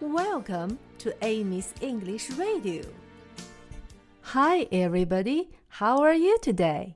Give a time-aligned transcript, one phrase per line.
[0.00, 2.84] Welcome to Amy's English Radio.
[4.22, 5.50] Hi, everybody.
[5.68, 6.94] How are you today?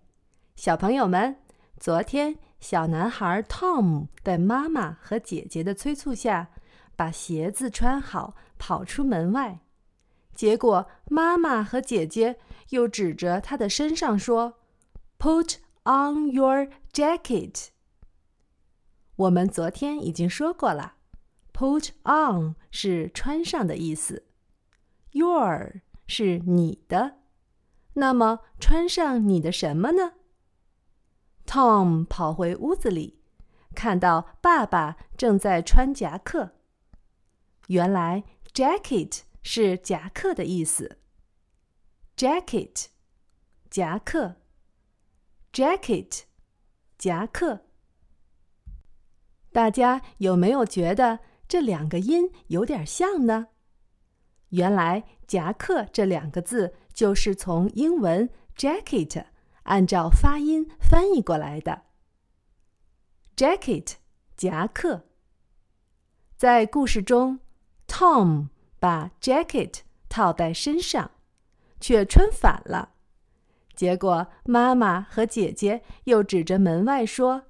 [0.56, 1.36] 小朋友们，
[1.78, 6.48] 昨天小男孩 Tom 在妈妈和姐姐的催促下，
[6.96, 9.60] 把鞋子穿好，跑出门外。
[10.34, 12.38] 结果妈妈和姐姐
[12.70, 14.54] 又指着他的身上说
[15.18, 17.66] ：“Put on your jacket。”
[19.16, 20.93] 我们昨天已经说过了。
[21.56, 24.26] Put on 是穿上的意思
[25.12, 27.18] ，your 是你的，
[27.92, 30.14] 那么穿上你的什么呢
[31.46, 33.20] ？Tom 跑回屋子里，
[33.72, 36.56] 看到爸爸正在穿夹克。
[37.68, 40.98] 原来 jacket 是夹克的意思。
[42.16, 42.86] jacket
[43.70, 44.34] 夹克
[45.52, 46.22] ，jacket
[46.98, 47.60] 夹克。
[49.52, 51.20] 大家有没有觉得？
[51.48, 53.48] 这两个音有点像呢。
[54.50, 59.24] 原来“夹克”这两个字就是从英文 “jacket”
[59.64, 61.82] 按照发音翻译过来的。
[63.36, 63.94] jacket，
[64.36, 65.06] 夹克。
[66.36, 67.40] 在故事中
[67.88, 68.48] ，Tom
[68.78, 71.10] 把 jacket 套在身上，
[71.80, 72.90] 却穿反了。
[73.74, 77.46] 结果妈妈和姐姐又指着门外说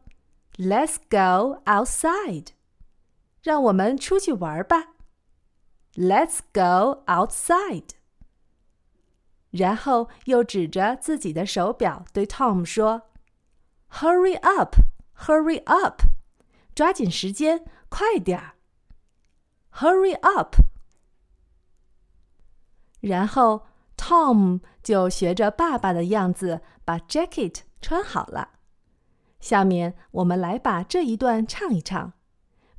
[0.57, 2.49] ：“Let's go outside。”
[3.45, 4.95] 让我们出去玩吧
[5.97, 7.91] ，Let's go outside。
[9.51, 13.03] 然后又指着自己的手表对 Tom 说
[13.91, 14.77] ：“Hurry up,
[15.19, 16.05] hurry up，
[16.75, 18.55] 抓紧时间，快点儿
[19.75, 20.57] ，Hurry up。”
[23.01, 23.67] 然后
[23.99, 28.53] Tom 就学着爸爸的样子把 jacket 穿好了。
[29.39, 32.15] 下面我们来把这一段唱一唱。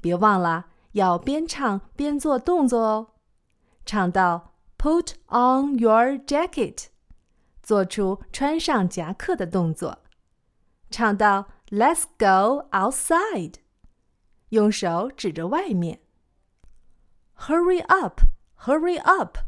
[0.05, 3.13] 别忘了要边唱边做动作哦。
[3.87, 6.89] 唱到 "Put on your jacket"，
[7.63, 10.03] 做出穿上夹克的动作。
[10.91, 13.55] 唱到 "Let's go outside"，
[14.49, 16.01] 用手指着外面。
[17.35, 18.21] "Hurry up,
[18.59, 19.39] hurry up"，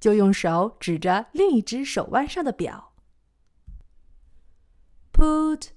[0.00, 2.94] 就用手指着另一只手腕上的表。
[5.12, 5.68] Put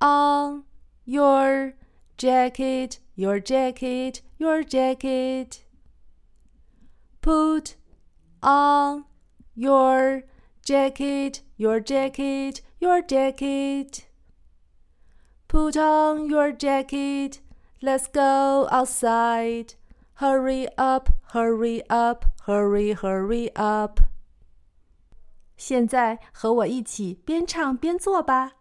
[0.00, 0.64] on
[1.04, 1.74] your
[2.17, 5.63] jacket your jacket, your jacket.
[7.19, 7.75] Put
[8.43, 9.05] on
[9.55, 10.21] your
[10.63, 14.05] jacket, your jacket, your jacket.
[15.47, 17.41] Put on your jacket,
[17.81, 19.73] let's go outside.
[20.13, 23.99] Hurry up, hurry up, hurry, hurry up.
[25.57, 28.51] 现在和我一起边唱边做吧。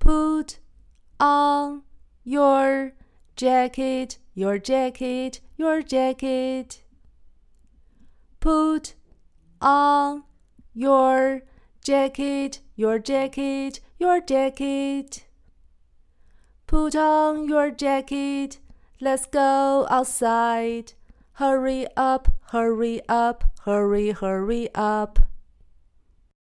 [0.00, 0.56] Put
[1.19, 1.83] on
[2.23, 2.93] your
[3.35, 6.83] jacket, your jacket, your jacket.
[8.39, 8.95] Put
[9.61, 10.23] on
[10.73, 11.41] your
[11.81, 15.25] jacket, your jacket, your jacket.
[16.67, 18.59] Put on your jacket,
[18.99, 20.93] let's go outside.
[21.33, 25.19] Hurry up, hurry up, hurry, hurry up.